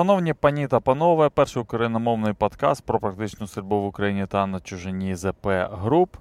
Шановні 0.00 0.32
пані 0.32 0.66
та 0.66 0.80
панове, 0.80 1.28
перший 1.28 1.62
україномовний 1.62 2.32
подкаст 2.32 2.86
про 2.86 2.98
практичну 2.98 3.46
стрільбу 3.46 3.80
в 3.80 3.86
Україні 3.86 4.26
та 4.26 4.46
на 4.46 4.60
чужині 4.60 5.14
ЗП 5.14 5.46
Груп. 5.72 6.16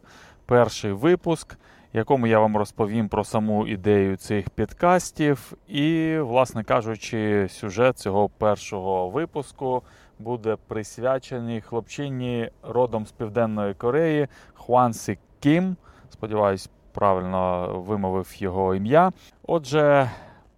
Перший 0.45 0.91
випуск, 0.91 1.53
в 1.93 1.97
якому 1.97 2.27
я 2.27 2.39
вам 2.39 2.57
розповім 2.57 3.09
про 3.09 3.23
саму 3.23 3.67
ідею 3.67 4.17
цих 4.17 4.49
підкастів. 4.49 5.53
І, 5.67 6.17
власне 6.19 6.63
кажучи, 6.63 7.47
сюжет 7.49 7.97
цього 7.97 8.29
першого 8.29 9.09
випуску 9.09 9.83
буде 10.19 10.57
присвячений 10.67 11.61
хлопчині 11.61 12.49
родом 12.63 13.05
з 13.05 13.11
Південної 13.11 13.73
Кореї 13.73 14.27
Хвансі 14.53 15.17
Кім. 15.39 15.75
Сподіваюсь, 16.09 16.69
правильно 16.91 17.67
вимовив 17.87 18.35
його 18.37 18.75
ім'я. 18.75 19.11
Отже, 19.43 20.11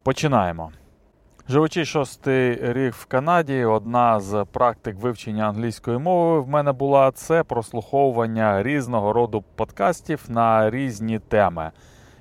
починаємо. 0.04 0.72
Живучи 1.50 1.86
шостий 1.86 2.74
рік 2.74 2.94
в 2.94 3.06
Канаді, 3.06 3.64
одна 3.66 4.20
з 4.20 4.46
практик 4.52 4.96
вивчення 5.00 5.50
англійської 5.50 5.98
мови 5.98 6.40
в 6.40 6.48
мене 6.48 6.72
була 6.72 7.12
це 7.12 7.44
прослуховування 7.44 8.64
різного 8.64 9.14
роду 9.14 9.44
подкастів 9.56 10.26
на 10.30 10.70
різні 10.70 11.20
теми. 11.20 11.72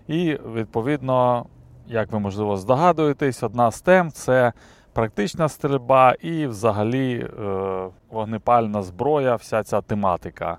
І, 0.08 0.38
відповідно, 0.54 1.46
як 1.86 2.12
ви 2.12 2.18
можливо 2.18 2.56
здогадуєтесь, 2.56 3.42
одна 3.42 3.70
з 3.70 3.80
тем 3.80 4.10
це 4.10 4.52
практична 4.92 5.48
стрільба 5.48 6.14
і, 6.20 6.46
взагалі, 6.46 7.28
е, 7.40 7.88
вогнепальна 8.10 8.82
зброя, 8.82 9.34
вся 9.34 9.62
ця 9.62 9.80
тематика. 9.80 10.58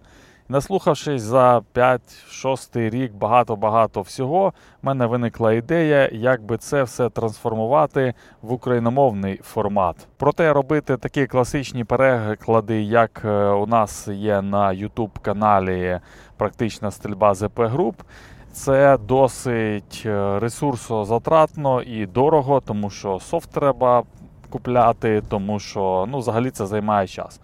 Наслухавшись 0.52 1.22
за 1.22 1.62
5-6 1.76 2.90
рік 2.90 3.14
багато-багато 3.14 4.02
всього, 4.02 4.54
в 4.82 4.86
мене 4.86 5.06
виникла 5.06 5.54
ідея, 5.54 6.10
як 6.14 6.44
би 6.44 6.58
це 6.58 6.84
все 6.84 7.10
трансформувати 7.10 8.14
в 8.42 8.52
україномовний 8.52 9.40
формат. 9.44 10.08
Проте 10.18 10.54
робити 10.54 10.98
такі 10.98 11.28
класичні 11.28 11.84
переклади, 11.84 12.82
як 12.82 13.22
е, 13.26 13.48
у 13.48 13.66
нас 13.66 14.08
є 14.08 14.42
на 14.42 14.68
YouTube 14.68 15.20
каналі 15.22 16.00
Практична 16.38 16.92
стрільба 16.92 17.34
ЗП 17.34 17.60
груп. 17.60 17.96
Це 18.52 18.98
досить 18.98 20.04
е, 20.06 20.40
ресурсозатратно 20.40 21.82
і 21.82 22.06
дорого, 22.06 22.62
тому 22.66 22.90
що 22.90 23.20
софт 23.20 23.52
треба 23.52 24.04
купляти, 24.50 25.24
тому 25.30 25.60
що 25.60 26.06
ну, 26.10 26.20
взагалі 26.20 26.50
це 26.50 26.66
займає 26.66 27.08
час. 27.08 27.40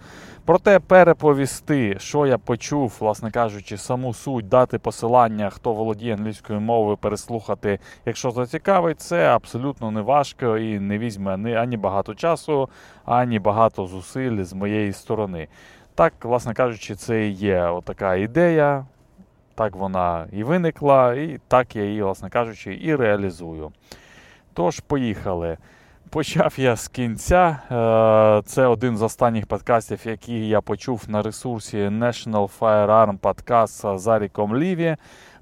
Проте 0.48 0.80
переповісти, 0.80 2.00
що 2.00 2.26
я 2.26 2.38
почув, 2.38 2.98
власне 3.00 3.32
кажучи, 3.32 3.78
саму 3.78 4.14
суть, 4.14 4.48
дати 4.48 4.80
посилання, 4.80 5.50
хто 5.50 5.74
володіє 5.74 6.14
англійською 6.14 6.60
мовою, 6.60 6.98
переслухати, 6.98 7.80
якщо 8.06 8.32
зацікавить, 8.32 9.02
це 9.02 9.28
абсолютно 9.28 9.92
не 9.92 10.02
важко 10.02 10.58
і 10.58 10.80
не 10.80 10.98
візьме 10.98 11.56
ані 11.56 11.78
багато 11.78 12.16
часу, 12.16 12.70
ані 13.06 13.40
багато 13.40 13.88
зусиль 13.88 14.44
з 14.44 14.54
моєї 14.54 14.94
сторони. 14.94 15.48
Так, 15.96 16.14
власне 16.24 16.54
кажучи, 16.54 16.96
це 16.96 17.28
і 17.28 17.32
є 17.32 17.82
така 17.84 18.16
ідея. 18.16 18.86
Так 19.56 19.76
вона 19.76 20.28
і 20.32 20.44
виникла, 20.44 21.14
і 21.14 21.40
так 21.48 21.76
я 21.76 21.84
її, 21.84 22.04
власне 22.04 22.30
кажучи, 22.30 22.80
і 22.82 22.96
реалізую. 22.96 23.72
Тож, 24.54 24.80
поїхали. 24.80 25.58
Почав 26.10 26.54
я 26.58 26.76
з 26.76 26.88
кінця. 26.88 27.60
Е, 27.72 28.42
це 28.46 28.66
один 28.66 28.98
з 28.98 29.02
останніх 29.02 29.46
подкастів, 29.46 30.00
який 30.06 30.48
я 30.48 30.62
почув 30.62 31.04
на 31.08 31.22
ресурсі 31.22 31.78
National 31.78 32.50
Firearm 32.60 33.20
Podcast 33.20 33.98
з 33.98 34.08
Аріком 34.08 34.58
Ліві. 34.58 34.96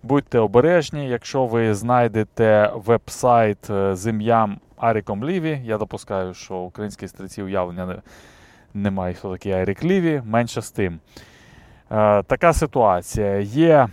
Будьте 0.04 0.40
обережні, 0.40 1.10
якщо 1.10 1.46
ви 1.46 1.74
знайдете 1.74 2.72
веб-сайт 2.76 3.70
е, 3.70 3.96
з 3.96 4.08
ім'ям 4.08 4.60
Аріком 4.78 5.26
Ліві. 5.26 5.62
Я 5.64 5.78
допускаю, 5.78 6.34
що 6.34 6.56
українські 6.56 7.08
стрільці 7.08 7.44
уявлення 7.44 8.02
немає, 8.74 9.14
хто 9.14 9.32
такий 9.32 9.52
Арік 9.52 9.84
Ліві, 9.84 10.22
менше 10.26 10.62
з 10.62 10.72
тим. 10.72 11.00
Е, 11.92 12.24
така 12.24 12.54
ситуація. 12.54 13.40
Є 13.40 13.88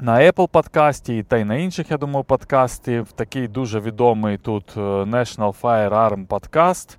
на 0.00 0.18
Apple 0.18 0.48
подкасті 0.48 1.22
та 1.22 1.36
й 1.36 1.44
на 1.44 1.54
інших, 1.54 1.90
я 1.90 1.96
думаю, 1.96 2.24
подкастів. 2.24 3.12
Такий 3.12 3.48
дуже 3.48 3.80
відомий 3.80 4.38
тут 4.38 4.64
е, 4.76 4.80
National 4.80 5.60
Firearm 5.60 6.26
Podcast. 6.26 6.96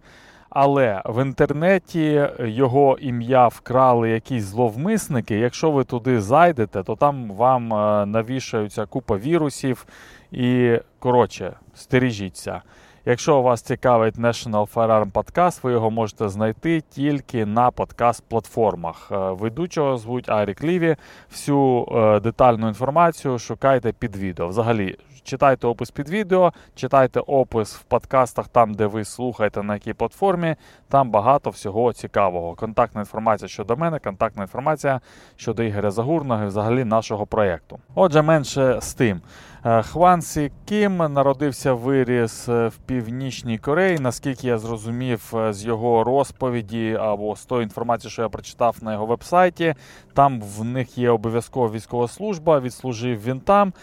Але 0.49 1.01
в 1.05 1.21
інтернеті 1.21 2.27
його 2.39 2.97
ім'я 3.01 3.47
вкрали 3.47 4.09
якісь 4.09 4.43
зловмисники. 4.43 5.35
Якщо 5.35 5.71
ви 5.71 5.83
туди 5.83 6.21
зайдете, 6.21 6.83
то 6.83 6.95
там 6.95 7.31
вам 7.31 7.73
е, 7.73 8.05
навішаються 8.05 8.85
купа 8.85 9.17
вірусів. 9.17 9.85
І, 10.31 10.77
коротше, 10.99 11.53
стережіться. 11.75 12.61
Якщо 13.05 13.41
вас 13.41 13.61
цікавить 13.61 14.15
National 14.15 14.73
Firearm 14.73 15.11
Podcast, 15.11 15.59
ви 15.63 15.71
його 15.71 15.91
можете 15.91 16.29
знайти 16.29 16.81
тільки 16.81 17.45
на 17.45 17.69
подкаст-платформах. 17.71 19.11
Е, 19.11 19.33
ведучого 19.33 19.97
звуть 19.97 20.29
Арік 20.29 20.63
Ліві. 20.63 20.95
Всю 21.31 21.87
е, 21.91 22.19
детальну 22.19 22.67
інформацію 22.67 23.39
шукайте 23.39 23.91
під 23.91 24.15
відео. 24.15 24.47
Взагалі, 24.47 24.97
читайте 25.23 25.67
опис 25.67 25.91
під 25.91 26.09
відео, 26.09 26.53
читайте 26.75 27.19
опис 27.19 27.75
в 27.75 27.83
подкастах, 27.83 28.47
там, 28.47 28.73
де 28.73 28.85
ви 28.85 29.05
слухаєте, 29.05 29.63
на 29.63 29.73
якій 29.73 29.93
платформі. 29.93 30.55
Там 30.89 31.09
багато 31.09 31.49
всього 31.49 31.93
цікавого. 31.93 32.55
Контактна 32.55 33.01
інформація 33.01 33.47
щодо 33.47 33.75
мене, 33.77 33.99
контактна 33.99 34.43
інформація 34.43 35.01
щодо 35.35 35.63
Ігоря 35.63 35.91
Загурного 35.91 36.43
і 36.43 36.47
взагалі 36.47 36.83
нашого 36.83 37.25
проєкту. 37.25 37.79
Отже, 37.95 38.21
менше 38.21 38.77
з 38.81 38.93
тим. 38.93 39.21
Е, 39.65 39.81
Хван 39.81 40.21
Кім 40.65 40.97
народився 40.97 41.73
виріс 41.73 42.49
е, 42.49 42.67
в 42.67 42.77
Північній 42.77 43.57
Кореї. 43.57 43.99
Наскільки 43.99 44.47
я 44.47 44.57
зрозумів 44.57 45.33
е, 45.35 45.53
з 45.53 45.65
його 45.65 46.03
розповіді 46.03 46.97
або 47.01 47.35
з 47.35 47.45
тої 47.45 47.63
інформації, 47.63 48.11
що 48.11 48.21
я 48.21 48.29
прочитав 48.29 48.77
на 48.81 48.93
його 48.93 49.05
вебсайті, 49.05 49.75
там 50.13 50.41
в 50.41 50.63
них 50.63 50.97
є 50.97 51.09
обов'язкова 51.09 51.69
військова 51.71 52.07
служба, 52.07 52.59
відслужив 52.59 53.23
він 53.23 53.39
там. 53.39 53.73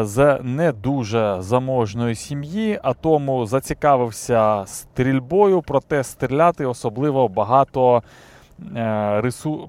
З 0.00 0.38
не 0.42 0.72
дуже 0.72 1.36
заможної 1.40 2.14
сім'ї, 2.14 2.80
а 2.82 2.94
тому 2.94 3.46
зацікавився 3.46 4.64
стрільбою, 4.66 5.62
проте 5.62 6.04
стріляти 6.04 6.66
особливо 6.66 7.28
багато 7.28 8.02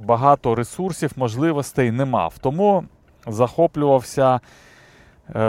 багато 0.04 0.56
ресурсів, 0.56 1.12
можливостей 1.16 1.92
не 1.92 2.06
мав. 2.06 2.34
Тому 2.42 2.84
захоплювався 3.28 4.36
Е, 4.36 4.40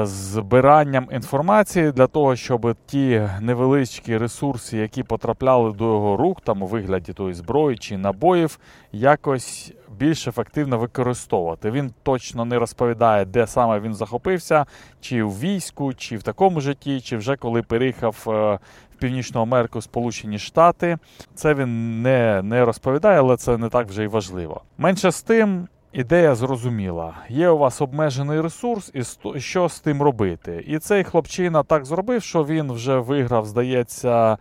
збиранням 0.03 1.09
інформації 1.13 1.93
для 1.93 2.07
того, 2.07 2.37
щоб 2.37 2.77
ті 2.87 3.29
невеличкі 3.41 4.17
ресурси, 4.17 4.77
які 4.77 5.03
потрапляли 5.03 5.73
до 5.73 5.85
його 5.85 6.17
рук, 6.17 6.41
там 6.41 6.63
у 6.63 6.67
вигляді 6.67 7.13
тої 7.13 7.35
зброї 7.35 7.79
чи 7.79 7.99
набоїв, 7.99 8.59
якось 8.93 9.73
більш 9.99 10.29
ефективно 10.29 10.79
використовувати. 10.79 11.71
Він 11.71 11.93
точно 12.03 12.45
не 12.45 12.59
розповідає, 12.59 13.25
де 13.25 13.47
саме 13.47 13.81
він 13.81 13.95
захопився, 13.95 14.67
чи 15.01 15.23
в 15.23 15.41
війську, 15.41 15.95
чи 15.95 16.17
в 16.17 16.23
такому 16.23 16.61
житті, 16.61 17.01
чи 17.01 17.17
вже 17.17 17.37
коли 17.37 17.63
переїхав 17.63 18.25
е, 18.27 18.59
в 18.95 18.97
Північну 18.99 19.41
Америку, 19.41 19.81
Сполучені 19.81 20.39
Штати. 20.39 20.99
Це 21.35 21.55
він 21.55 22.03
не, 22.03 22.43
не 22.43 22.65
розповідає, 22.65 23.19
але 23.19 23.37
це 23.37 23.59
не 23.59 23.69
так 23.69 23.89
вже 23.89 24.05
й 24.05 24.07
важливо. 24.07 24.61
Менше 24.79 25.11
з 25.11 25.23
тим. 25.23 25.69
Ідея 25.93 26.35
зрозуміла. 26.35 27.15
Є 27.29 27.49
у 27.49 27.59
вас 27.59 27.81
обмежений 27.81 28.41
ресурс, 28.41 28.93
і 28.95 29.41
що 29.41 29.69
з 29.69 29.81
тим 29.81 30.03
робити. 30.03 30.65
І 30.67 30.79
цей 30.79 31.05
хлопчина 31.05 31.63
так 31.63 31.85
зробив, 31.85 32.23
що 32.23 32.45
він 32.45 32.73
вже 32.73 32.99
виграв, 32.99 33.47
здається, 33.47 34.39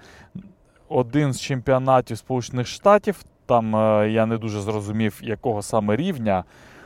один 0.90 1.34
з 1.34 1.42
чемпіонатів 1.42 2.18
Сполучених 2.18 2.68
Штатів. 2.68 3.24
Там 3.46 3.76
е, 3.76 4.12
я 4.12 4.26
не 4.26 4.38
дуже 4.38 4.62
зрозумів, 4.62 5.20
якого 5.24 5.62
саме 5.62 5.96
рівня, 5.96 6.44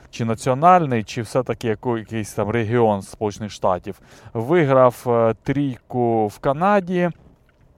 чи 0.09 0.25
національний, 0.25 1.03
чи 1.03 1.21
все-таки 1.21 1.77
якийсь 1.85 2.33
там 2.33 2.49
регіон 2.49 3.01
Сполучених 3.01 3.51
Штатів. 3.51 3.99
Виграв 4.33 5.03
е, 5.07 5.35
трійку 5.43 6.27
в 6.27 6.39
Канаді. 6.39 7.09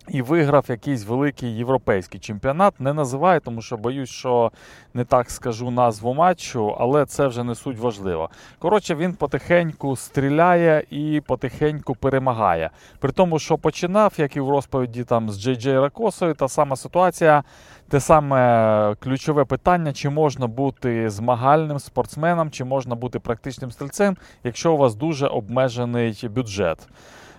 І 0.08 0.22
виграв 0.22 0.66
якийсь 0.70 1.06
великий 1.06 1.56
європейський 1.58 2.20
чемпіонат. 2.20 2.80
Не 2.80 2.94
називаю, 2.94 3.40
тому 3.40 3.62
що 3.62 3.78
боюсь, 3.78 4.10
що 4.10 4.52
не 4.94 5.04
так 5.04 5.32
скажу 5.32 5.72
назву 5.72 6.14
матчу, 6.14 6.76
але 6.80 7.06
це 7.06 7.28
вже 7.28 7.44
не 7.44 7.56
суть 7.56 7.80
важливо. 7.80 8.30
Коротше, 8.60 8.96
він 8.96 9.14
потихеньку 9.14 9.96
стріляє 9.96 10.84
і 10.90 11.22
потихеньку 11.28 11.96
перемагає. 11.96 12.70
При 13.00 13.12
тому, 13.12 13.40
що 13.40 13.58
починав, 13.58 14.14
як 14.18 14.36
і 14.36 14.40
в 14.40 14.50
розповіді 14.50 15.04
там 15.04 15.30
з 15.30 15.42
Джей 15.42 15.56
Джей 15.56 15.80
Ракосою, 15.80 16.34
та 16.34 16.48
сама 16.48 16.76
ситуація, 16.76 17.44
те 17.90 18.00
саме 18.00 18.96
ключове 19.00 19.46
питання: 19.46 19.94
чи 19.94 20.10
можна 20.10 20.48
бути 20.48 21.10
змагальним 21.10 21.80
спортсменом, 21.80 22.52
чи 22.52 22.64
можна 22.64 22.96
бути 22.96 23.20
практичним 23.20 23.72
стрільцем, 23.72 24.18
якщо 24.44 24.74
у 24.74 24.78
вас 24.78 24.96
дуже 24.96 25.28
обмежений 25.28 26.30
бюджет. 26.30 26.88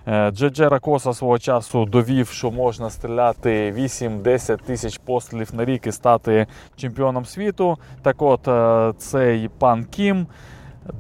Е, 0.09 0.31
Джеджера 0.31 0.79
Коса 0.79 1.15
свого 1.15 1.39
часу 1.39 1.85
довів, 1.85 2.29
що 2.29 2.51
можна 2.51 2.91
стріляти 2.91 3.73
8-10 3.73 4.59
тисяч 4.59 4.99
пострілів 4.99 5.55
на 5.55 5.65
рік 5.65 5.87
і 5.87 5.93
стати 5.93 6.47
чемпіоном 6.77 7.25
світу. 7.25 7.79
Так 8.03 8.23
от 8.23 8.49
е, 8.49 8.93
цей 8.99 9.49
пан 9.49 9.85
Кім 9.85 10.27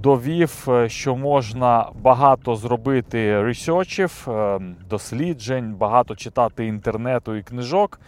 довів, 0.03 0.67
е, 0.69 0.89
що 0.89 1.17
можна 1.17 1.87
багато 2.03 2.57
зробити 2.57 3.43
ресерчів, 3.43 4.29
досліджень, 4.91 5.75
багато 5.75 6.17
читати 6.17 6.67
інтернету 6.67 7.37
і 7.37 7.43
книжок. 7.43 8.01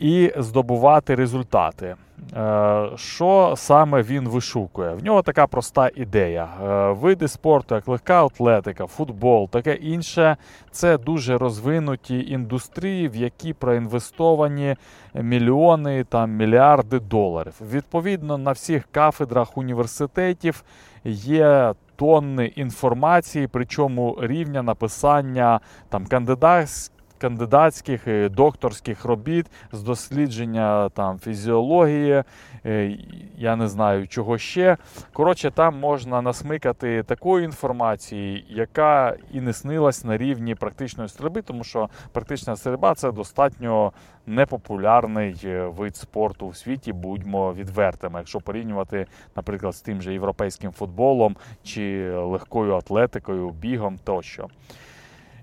І 0.00 0.32
здобувати 0.36 1.14
результати. 1.14 1.94
Е, 2.36 2.88
що 2.96 3.54
саме 3.56 4.02
він 4.02 4.28
вишукує? 4.28 4.94
В 4.94 5.04
нього 5.04 5.22
така 5.22 5.46
проста 5.46 5.90
ідея. 5.94 6.48
Е, 6.64 6.92
види 6.92 7.28
спорту, 7.28 7.74
як 7.74 7.88
легка 7.88 8.24
атлетика, 8.24 8.86
футбол, 8.86 9.48
таке 9.48 9.74
інше 9.74 10.36
це 10.70 10.98
дуже 10.98 11.38
розвинуті 11.38 12.30
індустрії, 12.30 13.08
в 13.08 13.16
які 13.16 13.52
проінвестовані 13.52 14.76
мільйони 15.14 16.04
там 16.04 16.30
мільярди 16.30 17.00
доларів. 17.00 17.54
Відповідно, 17.72 18.38
на 18.38 18.52
всіх 18.52 18.88
кафедрах 18.92 19.56
університетів 19.56 20.64
є 21.04 21.74
тонни 21.96 22.46
інформації, 22.46 23.48
причому 23.52 24.18
рівня 24.20 24.62
написання 24.62 25.60
там 25.88 26.06
кандидатських 26.06 26.99
кандидатських 27.20 28.06
і 28.06 28.28
докторських 28.28 29.04
робіт 29.04 29.46
з 29.72 29.82
дослідження 29.82 30.88
там 30.88 31.18
фізіології, 31.18 32.22
е, 32.66 32.98
я 33.36 33.56
не 33.56 33.68
знаю 33.68 34.08
чого 34.08 34.38
ще. 34.38 34.76
Коротше, 35.12 35.50
там 35.50 35.78
можна 35.78 36.22
насмикати 36.22 37.02
такої 37.02 37.44
інформації, 37.44 38.46
яка 38.48 39.16
і 39.32 39.40
не 39.40 39.52
снилась 39.52 40.04
на 40.04 40.16
рівні 40.16 40.54
практичної 40.54 41.08
стрільби, 41.08 41.42
тому 41.42 41.64
що 41.64 41.88
практична 42.12 42.56
стрільба 42.56 42.94
це 42.94 43.12
достатньо 43.12 43.92
непопулярний 44.26 45.36
е, 45.44 45.66
вид 45.66 45.96
спорту 45.96 46.46
у 46.46 46.54
світі, 46.54 46.92
будьмо 46.92 47.52
відвертими, 47.54 48.18
якщо 48.18 48.40
порівнювати, 48.40 49.06
наприклад, 49.36 49.74
з 49.74 49.80
тим 49.80 50.02
же 50.02 50.12
європейським 50.12 50.72
футболом 50.72 51.36
чи 51.62 52.10
легкою 52.14 52.74
атлетикою, 52.74 53.50
бігом 53.50 53.98
тощо. 54.04 54.48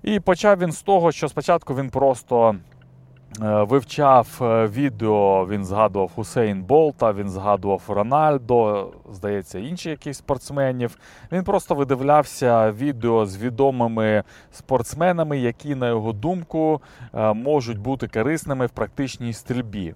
І 0.02 0.20
почав 0.20 0.58
він 0.58 0.72
з 0.72 0.82
того, 0.82 1.12
що 1.12 1.28
спочатку 1.28 1.74
він 1.74 1.90
просто 1.90 2.54
е, 3.42 3.62
вивчав 3.62 4.38
е, 4.40 4.66
відео, 4.66 5.46
він 5.50 5.64
згадував 5.64 6.12
Хусейн 6.14 6.62
Болта, 6.62 7.12
він 7.12 7.28
згадував 7.28 7.82
Рональдо, 7.88 8.90
здається, 9.12 9.58
інші 9.58 9.90
якісь 9.90 10.18
спортсменів. 10.18 10.98
Він 11.32 11.44
просто 11.44 11.74
видивлявся 11.74 12.70
відео 12.72 13.26
з 13.26 13.36
відомими 13.36 14.22
спортсменами, 14.52 15.38
які, 15.38 15.74
на 15.74 15.88
його 15.88 16.12
думку, 16.12 16.80
е, 17.14 17.32
можуть 17.32 17.78
бути 17.78 18.08
корисними 18.08 18.66
в 18.66 18.70
практичній 18.70 19.32
стрільбі 19.32 19.94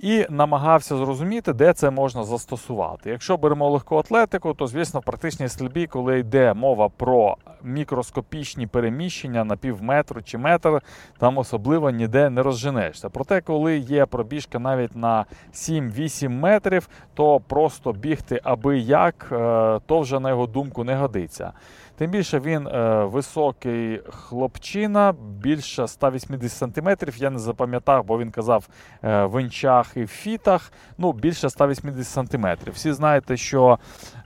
і 0.00 0.26
намагався 0.30 0.96
зрозуміти, 0.96 1.52
де 1.52 1.72
це 1.72 1.90
можна 1.90 2.24
застосувати. 2.24 3.10
Якщо 3.10 3.36
беремо 3.36 3.70
легку 3.70 3.96
атлетику, 3.96 4.54
то 4.54 4.66
звісно 4.66 5.00
в 5.00 5.02
практичній 5.02 5.48
стрільбі, 5.48 5.86
коли 5.86 6.18
йде 6.18 6.54
мова 6.54 6.88
про 6.88 7.36
мікроскопічні 7.62 8.66
переміщення 8.66 9.44
на 9.44 9.56
пів 9.56 9.82
метру 9.82 10.22
чи 10.22 10.38
метр, 10.38 10.82
там 11.18 11.38
особливо 11.38 11.90
ніде 11.90 12.30
не 12.30 12.42
розженешся. 12.42 13.08
Проте, 13.08 13.40
коли 13.40 13.78
є 13.78 14.06
пробіжка 14.06 14.58
навіть 14.58 14.96
на 14.96 15.24
7-8 15.54 16.28
метрів, 16.28 16.88
то 17.14 17.40
просто 17.40 17.92
бігти 17.92 18.40
аби 18.44 18.78
як, 18.78 19.28
е, 19.32 19.80
то 19.86 20.00
вже 20.00 20.20
на 20.20 20.30
його 20.30 20.46
думку 20.46 20.84
не 20.84 20.96
годиться. 20.96 21.52
Тим 22.00 22.10
більше 22.10 22.40
він 22.40 22.66
е, 22.66 23.04
високий 23.04 24.00
хлопчина, 24.08 25.14
більше 25.42 25.88
180 25.88 26.74
см. 26.74 26.88
Я 27.16 27.30
не 27.30 27.38
запам'ятав, 27.38 28.04
бо 28.04 28.18
він 28.18 28.30
казав 28.30 28.68
е, 29.04 29.24
в 29.24 29.42
інчах 29.42 29.92
і 29.96 30.02
в 30.02 30.08
фітах. 30.08 30.72
Ну, 30.98 31.12
більше 31.12 31.50
180 31.50 32.30
см. 32.30 32.46
Всі 32.72 32.92
знаєте, 32.92 33.36
що 33.36 33.78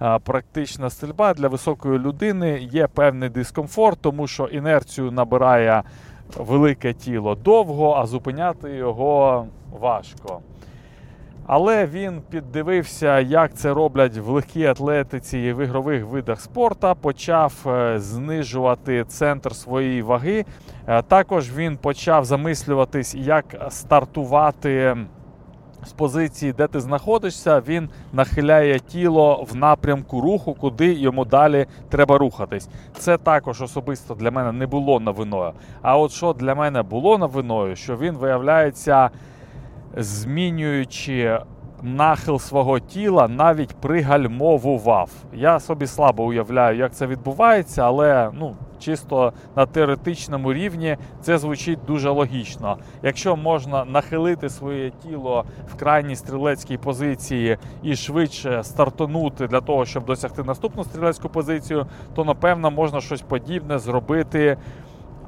е, 0.03 0.19
практична 0.19 0.91
стрільба 0.91 1.35
для 1.35 1.49
високої 1.49 1.99
людини 1.99 2.69
є 2.73 2.87
певний 2.87 3.29
дискомфорт, 3.29 3.99
тому 4.01 4.27
що 4.27 4.45
інерцію 4.45 5.11
набирає 5.11 5.83
велике 6.37 6.93
тіло 6.93 7.35
довго, 7.35 7.95
а 7.95 8.07
зупиняти 8.07 8.71
його 8.71 9.47
важко. 9.81 10.41
Але 11.47 11.87
він 11.87 12.23
піддивився, 12.31 13.21
як 13.21 13.55
це 13.55 13.75
роблять 13.75 14.17
в 14.17 14.31
легкій 14.31 14.67
атлетиці 14.67 15.39
і 15.39 15.53
в 15.53 15.65
ігрових 15.65 16.05
видах 16.05 16.41
спорту, 16.41 16.95
почав 17.01 17.55
е, 17.67 17.99
знижувати 17.99 19.05
центр 19.09 19.55
своєї 19.55 20.03
ваги. 20.03 20.45
Е, 20.87 21.03
також 21.03 21.53
він 21.53 21.77
почав 21.77 22.25
замислюватись, 22.25 23.15
як 23.15 23.45
стартувати 23.69 24.97
з 25.87 25.93
позиції, 25.93 26.53
де 26.53 26.67
ти 26.67 26.81
знаходишся. 26.81 27.63
Він 27.69 27.89
нахиляє 28.13 28.79
тіло 28.79 29.47
в 29.51 29.57
напрямку 29.57 30.21
руху, 30.21 30.55
куди 30.55 30.93
йому 30.93 31.25
далі 31.25 31.67
треба 31.89 32.19
рухатись. 32.19 32.69
Це 32.99 33.19
також 33.19 33.63
особисто 33.63 34.15
для 34.15 34.31
мене 34.31 34.53
не 34.53 34.67
було 34.67 35.01
новиною. 35.01 35.53
А 35.83 35.99
от 35.99 36.13
що 36.13 36.33
для 36.33 36.55
мене 36.55 36.83
було 36.83 37.19
новиною, 37.19 37.77
що 37.77 37.97
він 37.97 38.15
виявляється 38.15 39.11
змінюючи 39.97 41.39
нахил 41.83 42.39
свого 42.39 42.81
тіла, 42.81 43.29
навіть 43.29 43.75
пригальмовував. 43.75 45.11
Я 45.33 45.61
собі 45.61 45.87
слабо 45.87 46.25
уявляю, 46.25 46.79
як 46.79 46.95
це 46.95 47.07
відбувається, 47.07 47.83
але 47.83 48.31
ну, 48.35 48.57
чисто 48.79 49.33
на 49.57 49.67
теоретичному 49.67 50.53
рівні 50.53 50.97
це 51.21 51.39
звучить 51.39 51.79
дуже 51.87 52.11
логічно. 52.11 52.79
Якщо 53.03 53.37
можна 53.37 53.85
нахилити 53.85 54.49
своє 54.49 54.91
тіло 54.91 55.45
в 55.73 55.75
крайній 55.75 56.17
стрілецькій 56.17 56.77
позиції 56.77 57.59
і 57.83 57.97
швидше 57.97 58.63
стартанути 58.63 59.47
для 59.47 59.61
того, 59.61 59.85
щоб 59.85 60.05
досягти 60.05 60.43
наступну 60.43 60.85
стрілецьку 60.85 61.29
позицію, 61.29 61.87
то 62.15 62.25
напевно 62.25 62.71
можна 62.71 63.01
щось 63.01 63.23
подібне 63.23 63.79
зробити. 63.79 64.57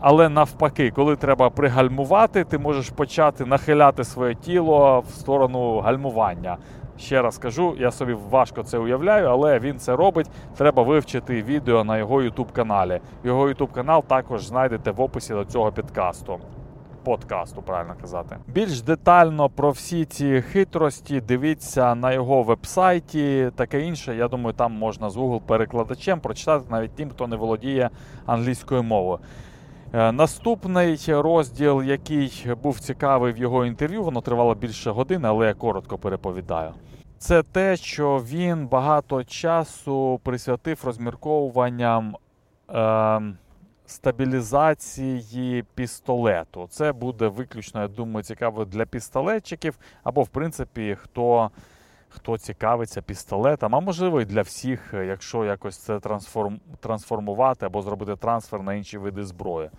Але 0.00 0.28
навпаки, 0.28 0.90
коли 0.90 1.16
треба 1.16 1.50
пригальмувати, 1.50 2.44
ти 2.44 2.58
можеш 2.58 2.90
почати 2.90 3.44
нахиляти 3.44 4.04
своє 4.04 4.34
тіло 4.34 5.04
в 5.08 5.10
сторону 5.10 5.80
гальмування. 5.80 6.56
Ще 6.98 7.22
раз 7.22 7.38
кажу, 7.38 7.74
я 7.78 7.90
собі 7.90 8.16
важко 8.30 8.62
це 8.62 8.78
уявляю, 8.78 9.26
але 9.26 9.58
він 9.58 9.78
це 9.78 9.96
робить. 9.96 10.30
Треба 10.56 10.82
вивчити 10.82 11.42
відео 11.42 11.84
на 11.84 11.98
його 11.98 12.22
YouTube 12.22 12.52
каналі. 12.52 13.00
Його 13.24 13.48
YouTube 13.48 13.72
канал 13.72 14.04
також 14.04 14.46
знайдете 14.46 14.90
в 14.90 15.00
описі 15.00 15.32
до 15.32 15.44
цього 15.44 15.72
підкасту. 15.72 16.38
Подкасту, 17.04 17.62
правильно 17.62 17.94
казати. 18.00 18.36
Більш 18.46 18.82
детально 18.82 19.48
про 19.48 19.70
всі 19.70 20.04
ці 20.04 20.42
хитрості 20.42 21.20
дивіться 21.20 21.94
на 21.94 22.12
його 22.12 22.42
вебсайті, 22.42 23.50
таке 23.56 23.80
інше. 23.80 24.16
Я 24.16 24.28
думаю, 24.28 24.54
там 24.54 24.72
можна 24.72 25.10
з 25.10 25.16
Google 25.16 25.40
перекладачем 25.40 26.20
прочитати 26.20 26.64
навіть 26.70 26.94
тим, 26.94 27.10
хто 27.10 27.26
не 27.26 27.36
володіє 27.36 27.90
англійською 28.26 28.82
мовою. 28.82 29.18
Е, 29.96 30.12
наступний 30.12 30.98
розділ, 31.08 31.82
який 31.82 32.46
був 32.62 32.80
цікавий 32.80 33.32
в 33.32 33.38
його 33.38 33.66
інтерв'ю, 33.66 34.02
воно 34.02 34.20
тривало 34.20 34.54
більше 34.54 34.90
години, 34.90 35.28
але 35.28 35.46
я 35.46 35.54
коротко 35.54 35.98
переповідаю. 35.98 36.72
Це 37.18 37.42
те, 37.42 37.76
що 37.76 38.18
він 38.18 38.66
багато 38.66 39.24
часу 39.24 40.20
присвятив 40.22 40.84
розмірковуванням 40.84 42.16
е, 42.70 43.20
стабілізації 43.86 45.64
пістолету. 45.74 46.66
Це 46.70 46.92
буде 46.92 47.28
виключно, 47.28 47.80
я 47.80 47.88
думаю, 47.88 48.24
цікаво 48.24 48.64
для 48.64 48.84
пістолетчиків, 48.86 49.78
або, 50.02 50.22
в 50.22 50.28
принципі, 50.28 50.96
хто 51.02 51.50
хто 52.16 52.38
цікавиться 52.38 53.02
пістолетом, 53.02 53.74
а 53.74 53.80
можливо 53.80 54.20
і 54.20 54.24
для 54.24 54.42
всіх, 54.42 54.94
е, 54.94 55.06
якщо 55.06 55.44
якось 55.44 55.76
це 55.76 56.00
трансформ... 56.00 56.60
трансформувати 56.80 57.66
або 57.66 57.82
зробити 57.82 58.16
трансфер 58.16 58.62
на 58.62 58.74
інші 58.74 58.98
види 58.98 59.24
зброї. 59.24 59.70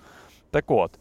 Так 0.51 0.63
от, 0.67 0.91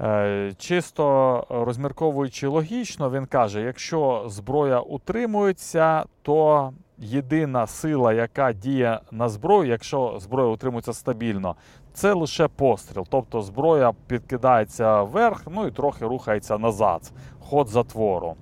е, 0.00 0.52
чисто 0.58 1.46
розмірковуючи 1.50 2.46
логічно, 2.46 3.10
він 3.10 3.26
каже: 3.26 3.62
якщо 3.62 4.24
зброя 4.26 4.80
утримується, 4.80 6.04
то 6.22 6.72
єдина 6.98 7.66
сила, 7.66 8.12
яка 8.12 8.52
діє 8.52 9.00
на 9.10 9.28
зброю, 9.28 9.70
якщо 9.70 10.14
зброя 10.18 10.48
утримується 10.48 10.92
стабільно, 10.92 11.56
це 11.92 12.12
лише 12.12 12.48
постріл. 12.48 13.06
Тобто 13.10 13.42
зброя 13.42 13.92
підкидається 14.06 15.02
вверх, 15.02 15.42
ну 15.50 15.66
і 15.66 15.70
трохи 15.70 16.06
рухається 16.06 16.58
назад, 16.58 17.12
ход 17.40 17.68
затвору. 17.68 18.36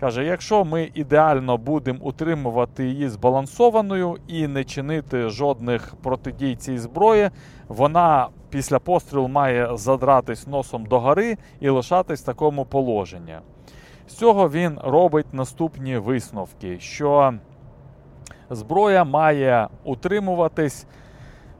Каже, 0.00 0.24
якщо 0.24 0.64
ми 0.64 0.90
ідеально 0.94 1.58
будемо 1.58 1.98
утримувати 2.02 2.84
її 2.86 3.08
збалансованою 3.08 4.16
і 4.26 4.46
не 4.46 4.64
чинити 4.64 5.28
жодних 5.28 5.94
протидій 6.02 6.56
цій 6.56 6.78
зброї, 6.78 7.30
вона 7.68 8.28
після 8.50 8.78
пострілу 8.78 9.28
має 9.28 9.76
задратись 9.76 10.46
носом 10.46 10.86
догори 10.86 11.36
і 11.60 11.68
лишатись 11.68 12.22
в 12.22 12.24
такому 12.24 12.64
положенні. 12.64 13.36
З 14.08 14.14
цього 14.14 14.50
він 14.50 14.78
робить 14.84 15.34
наступні 15.34 15.98
висновки, 15.98 16.80
що 16.80 17.34
зброя 18.50 19.04
має 19.04 19.68
утримуватись 19.84 20.86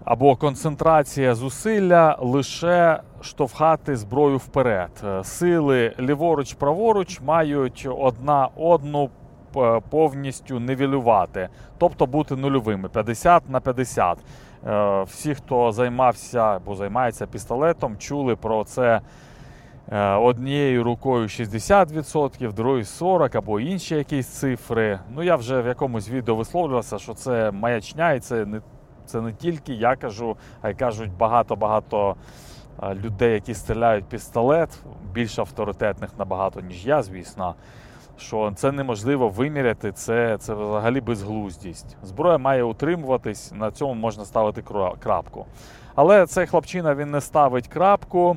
або 0.04 0.36
концентрація 0.36 1.34
зусилля 1.34 2.16
лише 2.20 3.00
штовхати 3.20 3.96
зброю 3.96 4.36
вперед. 4.36 4.90
Е, 5.04 5.24
сили 5.24 5.92
ліворуч-праворуч 5.98 7.20
мають 7.24 7.88
одна 7.98 8.48
одну 8.56 9.10
е, 9.56 9.80
повністю 9.90 10.60
нивелювати, 10.60 11.48
тобто 11.78 12.06
бути 12.06 12.36
нульовими 12.36 12.88
50 12.88 13.50
на 13.50 13.60
50. 13.60 14.18
Е, 14.66 15.02
всі, 15.02 15.34
хто 15.34 15.72
займався 15.72 16.40
або 16.40 16.74
займається 16.74 17.26
пістолетом, 17.26 17.96
чули 17.98 18.36
про 18.36 18.64
це 18.64 19.00
однією 20.20 20.84
рукою 20.84 21.26
60%, 21.26 22.52
другою 22.52 22.82
40% 22.82 23.38
або 23.38 23.60
інші 23.60 23.94
якісь 23.94 24.26
цифри. 24.26 24.98
Ну, 25.14 25.22
я 25.22 25.36
вже 25.36 25.62
в 25.62 25.66
якомусь 25.66 26.08
відео 26.08 26.34
висловлювався, 26.34 26.98
що 26.98 27.14
це 27.14 27.50
маячня, 27.50 28.12
і 28.12 28.20
це 28.20 28.46
не, 28.46 28.60
це 29.06 29.20
не 29.20 29.32
тільки 29.32 29.74
я 29.74 29.96
кажу, 29.96 30.36
а 30.62 30.70
й 30.70 30.74
кажуть 30.74 31.10
багато-багато 31.18 32.16
е, 32.82 32.94
людей, 32.94 33.32
які 33.32 33.54
стріляють 33.54 34.04
пістолет, 34.04 34.78
більш 35.12 35.38
авторитетних 35.38 36.10
набагато, 36.18 36.60
ніж 36.60 36.86
я, 36.86 37.02
звісно. 37.02 37.54
Що 38.18 38.52
це 38.56 38.72
неможливо 38.72 39.28
виміряти, 39.28 39.92
це 39.92 40.38
це 40.38 40.54
взагалі 40.54 41.00
безглуздість. 41.00 41.96
Зброя 42.02 42.38
має 42.38 42.62
утримуватись, 42.62 43.52
на 43.52 43.70
цьому 43.70 43.94
можна 43.94 44.24
ставити 44.24 44.62
крапку. 44.98 45.46
Але 45.94 46.26
цей 46.26 46.46
хлопчина 46.46 46.94
він 46.94 47.10
не 47.10 47.20
ставить 47.20 47.68
крапку. 47.68 48.36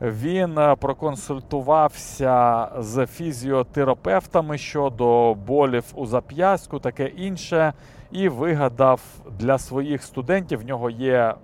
Він 0.00 0.58
е, 0.58 0.76
проконсультувався 0.76 2.68
з 2.78 3.06
фізіотерапевтами 3.06 4.58
щодо 4.58 5.34
болів 5.34 5.84
у 5.94 6.06
зап'ястку, 6.06 6.78
таке 6.78 7.06
інше, 7.06 7.72
і 8.14 8.28
вигадав 8.28 9.00
для 9.38 9.58
своїх 9.58 10.02
студентів. 10.02 10.60
В 10.60 10.64
нього 10.64 10.90
є 10.90 11.34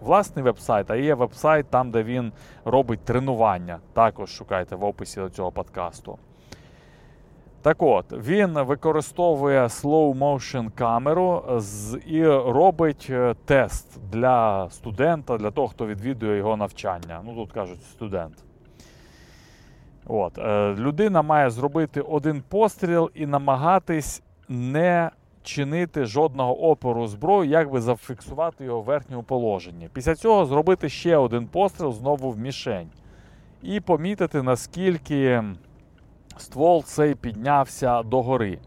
власний 0.00 0.44
вебсайт, 0.44 0.90
а 0.90 0.96
є 0.96 1.14
вебсайт 1.14 1.66
там, 1.70 1.90
де 1.90 2.02
він 2.02 2.32
робить 2.64 3.00
тренування. 3.04 3.78
Також 3.92 4.30
шукайте 4.30 4.76
в 4.76 4.84
описі 4.84 5.20
до 5.20 5.30
цього 5.30 5.52
подкасту. 5.52 6.18
Так 7.62 7.82
от, 7.82 8.12
він 8.12 8.52
використовує 8.52 9.62
slow 9.62 10.18
motion 10.18 10.70
камеру 10.70 11.60
і 12.06 12.26
робить 12.26 13.06
е, 13.10 13.34
тест 13.44 14.00
для 14.12 14.70
студента, 14.70 15.36
для 15.36 15.50
того, 15.50 15.68
хто 15.68 15.86
відвідує 15.86 16.36
його 16.36 16.56
навчання. 16.56 17.20
Ну, 17.24 17.34
тут 17.34 17.52
кажуть, 17.52 17.82
студент. 17.82 18.44
От, 20.06 20.38
е, 20.38 20.74
Людина 20.74 21.22
має 21.22 21.50
зробити 21.50 22.00
один 22.00 22.42
постріл 22.48 23.10
і 23.14 23.26
намагатись 23.26 24.22
не 24.48 25.10
чинити 25.44 26.04
жодного 26.04 26.70
опору 26.70 27.06
зброю, 27.06 27.50
як 27.50 27.70
би 27.70 27.80
зафіксувати 27.80 28.64
його 28.64 28.80
в 28.80 28.84
верхньому 28.84 29.22
положенні. 29.22 29.88
Після 29.92 30.14
цього 30.14 30.46
зробити 30.46 30.88
ще 30.88 31.16
один 31.16 31.46
постріл 31.46 31.92
знову 31.92 32.30
в 32.30 32.38
мішень. 32.38 32.88
І 33.62 33.80
помітити, 33.80 34.42
наскільки 34.42 35.42
ствол 36.36 36.84
цей 36.84 37.14
піднявся 37.14 38.02
догори. 38.02 38.58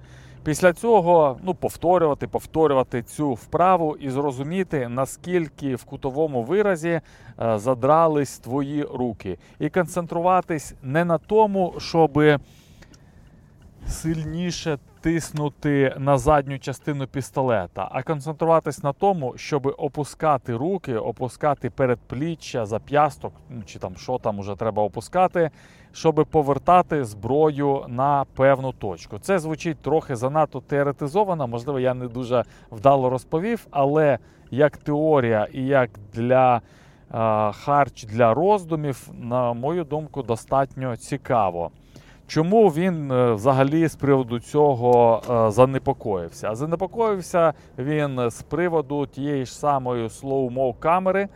Після 0.43 0.73
цього 0.73 1.37
ну, 1.43 1.53
повторювати, 1.53 2.27
повторювати 2.27 3.03
цю 3.03 3.33
вправу 3.33 3.97
і 3.99 4.09
зрозуміти, 4.09 4.87
наскільки 4.89 5.75
в 5.75 5.83
кутовому 5.83 6.43
виразі 6.43 6.89
е, 6.89 7.01
задрались 7.59 8.39
твої 8.39 8.83
руки. 8.83 9.37
І 9.59 9.69
концентруватись 9.69 10.75
не 10.83 11.05
на 11.05 11.17
тому, 11.17 11.73
щоби 11.77 12.39
сильніше 13.87 14.77
тиснути 15.01 15.95
на 15.97 16.17
задню 16.17 16.59
частину 16.59 17.07
пістолета, 17.07 17.89
а 17.91 18.03
концентруватись 18.03 18.83
на 18.83 18.93
тому, 18.93 19.33
щоб 19.37 19.75
опускати 19.77 20.55
руки, 20.55 20.95
опускати 20.95 21.69
передпліччя, 21.69 22.65
зап'ясток, 22.65 23.33
ну, 23.49 23.63
чи 23.65 23.79
там 23.79 23.95
що 23.95 24.17
там 24.17 24.39
уже 24.39 24.55
треба 24.55 24.83
опускати, 24.83 25.49
щоб 25.93 26.27
повертати 26.31 27.05
зброю 27.05 27.85
на 27.87 28.25
певну 28.35 28.71
точку. 28.71 29.19
Це 29.19 29.39
звучить 29.39 29.81
трохи 29.81 30.15
занадто 30.15 30.61
теоретизовано, 30.61 31.47
можливо, 31.47 31.79
я 31.79 31.93
не 31.93 32.07
дуже 32.07 32.43
вдало 32.71 33.09
розповів, 33.09 33.67
але 33.71 34.19
як 34.51 34.77
теорія 34.77 35.47
і 35.53 35.65
як 35.65 35.89
для 36.13 36.61
харч 37.53 38.03
для 38.03 38.33
роздумів, 38.33 39.09
на 39.19 39.53
мою 39.53 39.83
думку, 39.83 40.23
достатньо 40.23 40.97
цікаво. 40.97 41.71
Чому 42.27 42.67
він 42.69 43.11
е, 43.11 43.33
взагалі 43.33 43.87
з 43.87 43.95
приводу 43.95 44.39
цього 44.39 45.21
е, 45.29 45.51
занепокоївся? 45.51 46.55
Занепокоївся 46.55 47.53
він 47.77 48.29
з 48.29 48.41
приводу 48.41 49.05
тієї 49.07 49.45
ж 49.45 49.55
самої 49.55 50.09
слоумо 50.09 50.73
камери, 50.73 51.27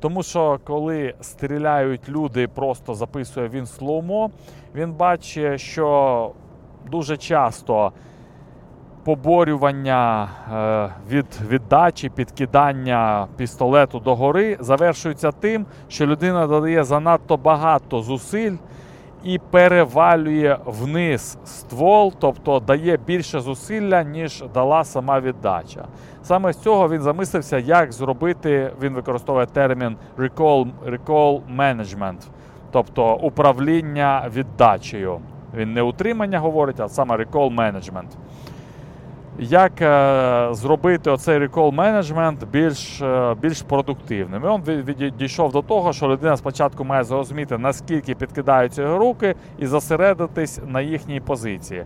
тому 0.00 0.22
що 0.22 0.60
коли 0.64 1.14
стріляють 1.20 2.08
люди, 2.08 2.48
просто 2.48 2.94
записує 2.94 3.48
він 3.48 3.66
слоумо, 3.66 4.30
він 4.74 4.92
бачить, 4.92 5.60
що 5.60 6.32
дуже 6.90 7.16
часто 7.16 7.92
поборювання 9.04 10.28
е, 10.52 10.94
від 11.10 11.26
віддачі, 11.48 12.08
підкидання 12.08 13.26
пістолету 13.36 13.98
догори 14.00 14.56
завершується 14.60 15.32
тим, 15.32 15.66
що 15.88 16.06
людина 16.06 16.46
додає 16.46 16.84
занадто 16.84 17.36
багато 17.36 18.02
зусиль 18.02 18.56
і 19.24 19.38
перевалює 19.38 20.56
вниз 20.66 21.38
ствол, 21.44 22.12
тобто 22.18 22.60
дає 22.60 22.98
більше 23.06 23.40
зусилля, 23.40 24.02
ніж 24.02 24.44
дала 24.54 24.84
сама 24.84 25.20
віддача. 25.20 25.84
Саме 26.22 26.52
з 26.52 26.58
цього 26.58 26.88
він 26.88 27.02
замислився, 27.02 27.58
як 27.58 27.92
зробити, 27.92 28.72
він 28.82 28.94
використовує 28.94 29.46
термін 29.46 29.96
recall, 30.18 30.68
recall 30.86 31.40
management, 31.56 32.18
тобто 32.70 33.14
управління 33.14 34.28
віддачею. 34.34 35.20
Він 35.54 35.72
не 35.72 35.82
утримання 35.82 36.38
говорить, 36.38 36.80
а 36.80 36.88
саме 36.88 37.16
recall 37.16 37.54
management 37.54 38.08
як 39.40 39.82
е, 39.82 40.48
зробити 40.54 41.10
оцей 41.10 41.38
рекол 41.38 41.72
менеджмент 41.72 42.44
більш 42.52 43.02
е, 43.02 43.34
більш 43.42 43.62
продуктивним. 43.62 44.62
І 44.66 44.70
він 44.70 45.12
дійшов 45.18 45.52
до 45.52 45.62
того, 45.62 45.92
що 45.92 46.08
людина 46.08 46.36
спочатку 46.36 46.84
має 46.84 47.04
зрозуміти, 47.04 47.58
наскільки 47.58 48.14
підкидаються 48.14 48.82
його 48.82 48.98
руки, 48.98 49.34
і 49.58 49.66
зосередитись 49.66 50.60
на 50.66 50.80
їхній 50.80 51.20
позиції. 51.20 51.84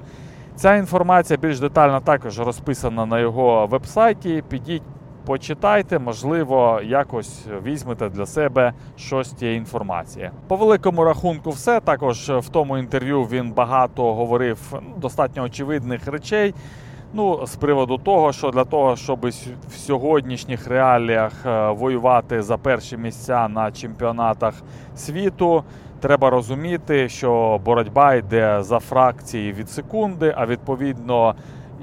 Ця 0.56 0.76
інформація 0.76 1.36
більш 1.36 1.60
детально 1.60 2.00
також 2.00 2.40
розписана 2.40 3.06
на 3.06 3.20
його 3.20 3.66
вебсайті. 3.66 4.44
Підіть, 4.48 4.82
почитайте, 5.26 5.98
можливо, 5.98 6.80
якось 6.84 7.46
візьмете 7.64 8.08
для 8.08 8.26
себе 8.26 8.72
щось 8.96 9.28
з 9.28 9.34
цієї 9.34 9.58
інформації. 9.58 10.30
По 10.48 10.56
великому 10.56 11.04
рахунку, 11.04 11.50
все 11.50 11.80
також 11.80 12.30
в 12.30 12.48
тому 12.48 12.78
інтерв'ю 12.78 13.22
він 13.22 13.52
багато 13.52 14.14
говорив 14.14 14.80
достатньо 14.96 15.42
очевидних 15.42 16.06
речей. 16.06 16.54
Ну, 17.16 17.46
з 17.46 17.56
приводу 17.56 17.98
того, 17.98 18.32
що 18.32 18.50
для 18.50 18.64
того, 18.64 18.96
щоб 18.96 19.26
в 19.68 19.76
сьогоднішніх 19.76 20.66
реаліях 20.68 21.32
е, 21.46 21.70
воювати 21.70 22.42
за 22.42 22.56
перші 22.56 22.96
місця 22.96 23.48
на 23.48 23.72
чемпіонатах 23.72 24.54
світу, 24.96 25.64
треба 26.00 26.30
розуміти, 26.30 27.08
що 27.08 27.60
боротьба 27.64 28.14
йде 28.14 28.62
за 28.62 28.78
фракції 28.78 29.52
від 29.52 29.70
секунди, 29.70 30.34
а 30.36 30.46
відповідно. 30.46 31.34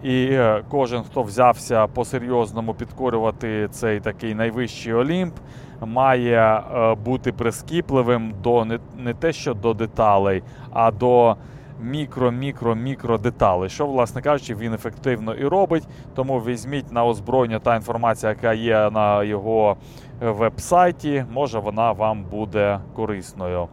І 0.04 0.28
е, 0.32 0.64
кожен, 0.70 1.04
хто 1.04 1.24
взявся 1.24 1.88
по-серйозному 1.88 2.74
підкорювати 2.74 3.68
цей 3.72 4.00
такий 4.00 4.36
найвищий 4.36 4.94
Олімп, 4.94 5.34
має 5.82 6.62
е, 6.76 6.96
бути 6.96 7.32
прискіпливим 7.32 8.34
до 8.44 8.66
не, 8.66 8.80
не 8.98 9.14
те, 9.14 9.34
що 9.34 9.54
до 9.54 9.74
деталей, 9.74 10.44
а 10.74 10.92
до 10.92 11.36
мікро-мікро-мікро 11.82 13.20
деталей, 13.20 13.70
що, 13.70 13.88
власне 13.88 14.22
кажучи, 14.22 14.56
він 14.56 14.74
ефективно 14.74 15.34
і 15.34 15.46
робить. 15.46 15.88
Тому 16.16 16.40
візьміть 16.40 16.92
на 16.92 17.06
озброєння 17.06 17.60
ту 17.60 17.76
інформацію, 17.76 18.30
яка 18.30 18.54
є 18.54 18.90
на 18.90 19.24
його 19.24 19.78
веб-сайті, 20.22 21.26
може 21.32 21.60
вона 21.60 21.92
вам 21.92 22.24
буде 22.24 22.80
корисною. 22.96 23.68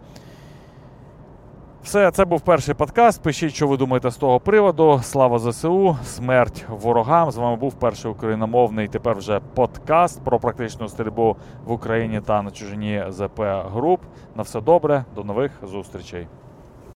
Все, 1.83 2.11
це 2.11 2.25
був 2.25 2.41
перший 2.41 2.75
подкаст. 2.75 3.23
Пишіть, 3.23 3.55
що 3.55 3.69
ви 3.69 3.77
думаєте 3.77 4.11
з 4.11 4.17
того 4.17 4.41
приводу. 4.41 5.01
Слава 5.03 5.39
ЗСУ, 5.39 5.97
смерть 6.05 6.67
ворогам. 6.69 7.31
З 7.31 7.37
вами 7.37 7.57
був 7.57 7.75
перший 7.75 8.11
україномовний 8.11 8.89
тепер 8.89 9.17
вже 9.17 9.41
подкаст 9.55 10.25
про 10.25 10.39
практичну 10.41 10.89
стрільбу 10.89 11.37
в 11.65 11.73
Україні 11.73 12.21
та 12.21 12.43
на 12.43 12.51
чужині 12.51 13.05
ЗП 13.09 13.41
груп. 13.73 14.01
На 14.37 14.43
все 14.43 14.61
добре, 14.61 15.05
до 15.15 15.25
нових 15.25 15.53
зустрічей. 15.63 16.27